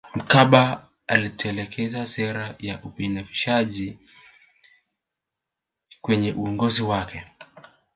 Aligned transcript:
mkapa 0.15 0.87
alitekeleza 1.07 2.07
sera 2.07 2.55
ya 2.59 2.83
ubinafishaji 2.83 3.99
kwenye 6.01 6.33
uongozi 6.33 6.83
wake 6.83 7.25